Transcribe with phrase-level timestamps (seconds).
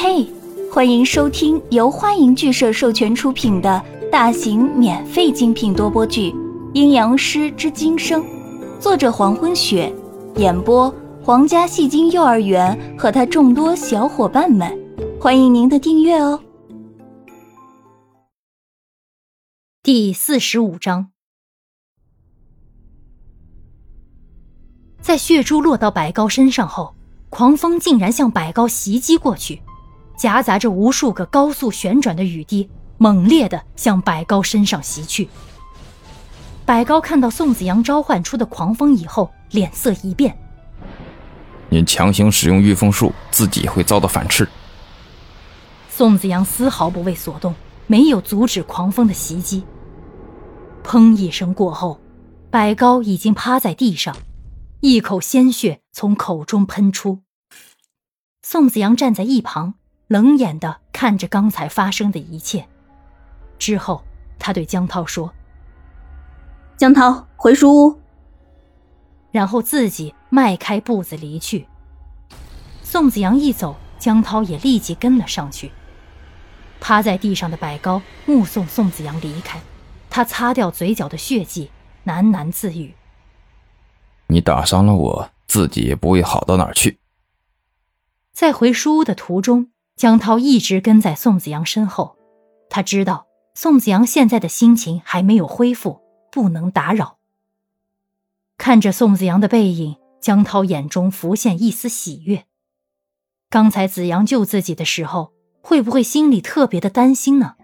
[0.00, 0.24] 嘿，
[0.72, 6.30] 欢迎收听由欢迎剧社授权出品的大型免费精品多播剧
[6.72, 8.22] 《阴阳师之今生》，
[8.78, 9.92] 作者黄昏雪，
[10.36, 14.72] 演播皇家戏精幼儿园和他众多小伙伴们，
[15.20, 16.40] 欢迎您的订阅哦。
[19.82, 21.10] 第四十五章，
[25.00, 26.94] 在血珠落到百高身上后，
[27.30, 29.60] 狂风竟然向百高袭击过去。
[30.18, 32.68] 夹杂着无数个高速旋转的雨滴，
[32.98, 35.28] 猛烈的向百高身上袭去。
[36.66, 40.36] 百高看到宋子阳召唤出的狂风以后，脸色一变。
[41.70, 44.46] 您强行使用御风术，自己会遭到反噬。
[45.88, 47.54] 宋子阳丝毫不为所动，
[47.86, 49.62] 没有阻止狂风的袭击。
[50.82, 52.00] 砰一声过后，
[52.50, 54.16] 百高已经趴在地上，
[54.80, 57.20] 一口鲜血从口中喷出。
[58.42, 59.74] 宋子阳站在一旁。
[60.08, 62.66] 冷眼的看着刚才发生的一切，
[63.58, 64.02] 之后
[64.38, 65.34] 他对江涛说
[66.78, 68.00] ：“江涛，回书屋。”
[69.30, 71.68] 然后自己迈开步子离去。
[72.82, 75.70] 宋子阳一走，江涛也立即跟了上去。
[76.80, 79.60] 趴在地上的百高目送宋子阳离开，
[80.08, 81.70] 他擦掉嘴角的血迹，
[82.06, 82.94] 喃喃自语
[84.28, 86.98] ：“你打伤了我，自己也不会好到哪儿去。”
[88.32, 89.68] 在回书屋的途中。
[89.98, 92.16] 江涛一直跟在宋子阳身后，
[92.70, 97.18] 他知道宋子阳现在的心情还没有恢复，不能打扰。
[98.56, 102.44] 看着宋子阳的背影，江涛眼中浮现一丝喜悦。
[103.50, 107.56] 刚才子阳救自己的时候，会不会心里特别的担心呢？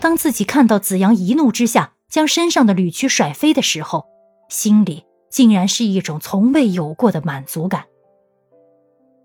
[0.00, 4.06] 当自己看到子阳一怒之下将身上的铝曲甩飞的时候，
[4.48, 7.84] 心里竟然是一种从未有过的满足感。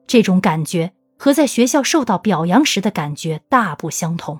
[0.05, 0.91] 这种感觉。
[1.17, 4.39] 和在学校受到表扬时的感觉大不相同，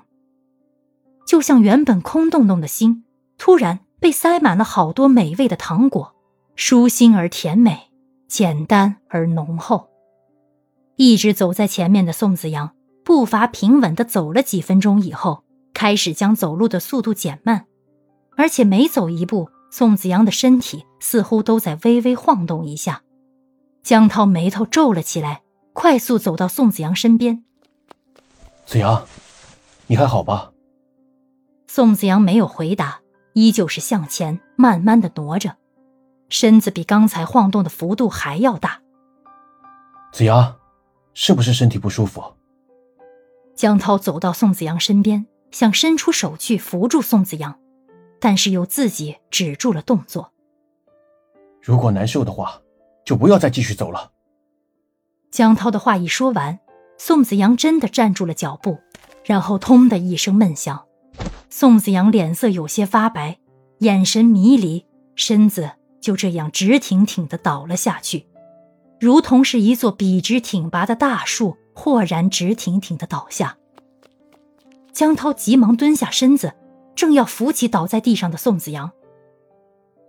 [1.26, 3.04] 就像原本空洞洞的心，
[3.36, 6.14] 突然被塞满了好多美味的糖果，
[6.54, 7.90] 舒心而甜美，
[8.28, 9.88] 简单而浓厚。
[10.96, 12.72] 一直走在前面的宋子阳，
[13.04, 15.44] 步伐平稳地走了几分钟以后，
[15.74, 17.66] 开始将走路的速度减慢，
[18.36, 23.02] 而且每走一步，宋子阳的身体似乎都在微微晃动一下。
[23.82, 25.42] 江涛眉头皱了起来。
[25.80, 27.44] 快速走到宋子阳身边，
[28.66, 29.06] 子阳，
[29.86, 30.50] 你还好吧？
[31.68, 33.00] 宋子阳没有回答，
[33.32, 35.54] 依旧是向前慢慢的挪着，
[36.30, 38.80] 身子比刚才晃动的幅度还要大。
[40.12, 40.56] 子阳，
[41.14, 42.24] 是不是身体不舒服？
[43.54, 47.56] 江涛走到宋子阳身边，想伸出手去扶住宋子阳，
[48.18, 50.32] 但是又自己止住了动作。
[51.62, 52.60] 如果难受的话，
[53.04, 54.10] 就不要再继续走了。
[55.38, 56.58] 江涛的话一说完，
[56.96, 58.80] 宋子阳真的站住了脚步，
[59.24, 60.84] 然后“通”的一声闷响，
[61.48, 63.38] 宋子阳脸色有些发白，
[63.78, 64.84] 眼神迷离，
[65.14, 68.26] 身子就这样直挺挺的倒了下去，
[68.98, 73.58] 如同是一座笔直挺拔的大树豁然直挺挺的倒下。
[74.92, 76.54] 江涛急忙蹲下身子，
[76.96, 78.90] 正要扶起倒在地上的宋子阳，“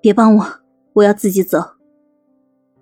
[0.01, 0.59] 别帮我，
[0.93, 1.59] 我要自己走。”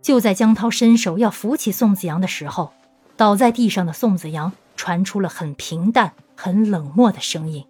[0.02, 2.72] 就在江涛伸手要扶起宋子阳的时候，
[3.16, 7.66] 倒在地上的宋子阳传出了很平淡、很冷漠的声音。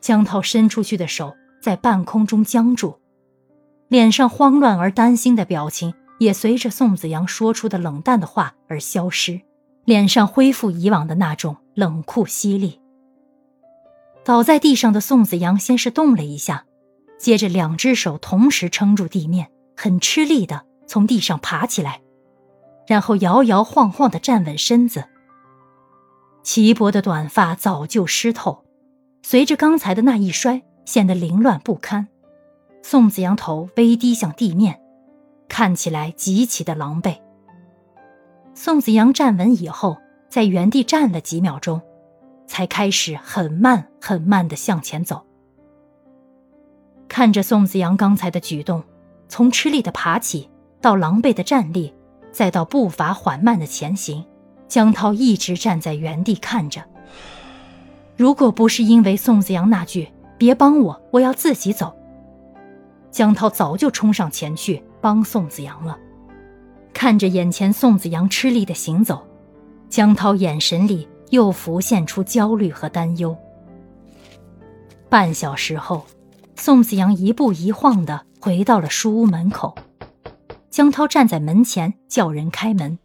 [0.00, 2.98] 江涛伸出去的手在半空中僵住，
[3.88, 9.40] 脸上慌乱而担心的表情也随着宋子阳说出的冷淡的话而消失，
[9.84, 12.80] 脸上恢复以往的那种冷酷犀利。
[14.24, 16.64] 倒在地上的宋子阳先是动了一下，
[17.18, 20.64] 接着两只手同时撑住地面，很吃力的。
[20.86, 22.00] 从地上爬起来，
[22.86, 25.04] 然后摇摇晃晃地站稳身子。
[26.42, 28.64] 齐脖的短发早就湿透，
[29.22, 32.08] 随着刚才的那一摔，显得凌乱不堪。
[32.82, 34.78] 宋子阳头微低向地面，
[35.48, 37.16] 看起来极其的狼狈。
[38.54, 39.96] 宋子阳站稳以后，
[40.28, 41.80] 在原地站了几秒钟，
[42.46, 45.24] 才开始很慢很慢地向前走。
[47.08, 48.84] 看着宋子阳刚才的举动，
[49.28, 50.50] 从吃力的爬起。
[50.84, 51.94] 到狼狈的站立，
[52.30, 54.22] 再到步伐缓慢的前行，
[54.68, 56.84] 江涛一直站在原地看着。
[58.18, 61.96] 如果不是因为宋子阳那句“别帮我，我要自己走”，
[63.10, 65.96] 江涛早就冲上前去帮宋子阳了。
[66.92, 69.26] 看着眼前宋子阳吃力的行走，
[69.88, 73.34] 江涛眼神里又浮现出焦虑和担忧。
[75.08, 76.04] 半小时后，
[76.56, 79.74] 宋子阳一步一晃的回到了书屋门口。
[80.74, 82.98] 江涛站在门前叫人开门。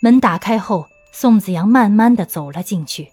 [0.00, 3.10] 门打开后，宋子阳慢慢的走了进去。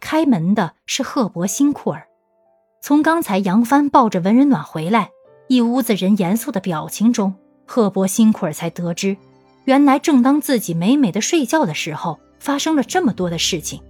[0.00, 2.08] 开门的是赫伯辛库尔。
[2.80, 5.10] 从刚才杨帆抱着文人暖回来，
[5.46, 7.34] 一屋子人严肃的表情中，
[7.66, 9.14] 赫伯辛库尔才得知，
[9.66, 13.82] 原来正当自己美美的睡觉的时候，发生了这么多的事情。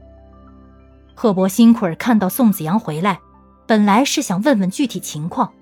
[1.15, 3.21] 赫伯辛库尔看到宋子阳回来，
[3.69, 5.53] 本来是想问问具体情况，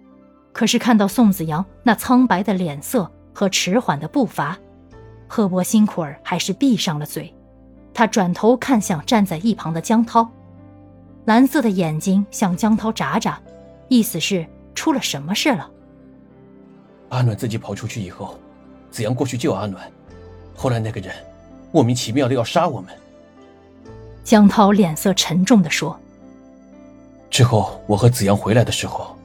[0.52, 4.58] 可是看到宋子阳那苍白的脸色和迟缓的步伐，
[5.29, 7.32] 赫伯辛库尔还是闭上了嘴。
[7.94, 10.29] 他转头看向站在一旁的江涛，
[11.25, 13.41] 蓝色的眼睛向江涛眨眨，
[13.88, 15.70] 意思是出了什么事了。
[17.11, 18.38] 阿暖自己跑出去以后，
[18.91, 19.91] 子阳过去救阿暖，
[20.56, 21.14] 后来那个人
[21.73, 22.91] 莫名其妙的要杀我们。
[24.23, 25.99] 江涛脸色沉重地说
[27.31, 29.17] ：“之后我和子阳回来的时候，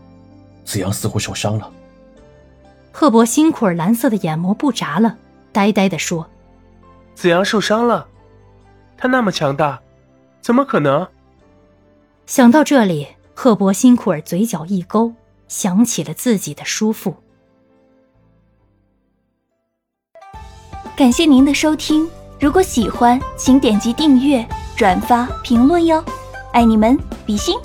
[0.66, 1.72] 子阳似乎受伤了。”
[2.92, 5.18] 赫伯辛库尔蓝色的眼眸不眨了，
[5.52, 6.30] 呆呆地说
[7.16, 8.08] ：“子阳受伤了？
[8.98, 9.82] 他那么强大，
[10.42, 11.08] 怎么可能？”
[12.26, 15.14] 想到这里，赫伯辛库尔嘴角一勾，
[15.48, 17.16] 想起了自己的叔父。
[20.96, 22.10] 感谢您的收听，
[22.40, 24.46] 如果喜欢，请点击订阅。
[24.78, 26.04] 转发评论哟，
[26.52, 27.56] 爱你们，比心。